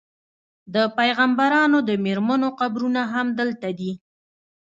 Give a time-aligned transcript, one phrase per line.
[0.73, 3.91] د پیغمبرانو د میرمنو قبرونه هم دلته دي.